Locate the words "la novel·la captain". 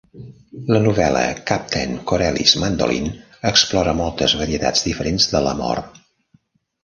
0.75-1.91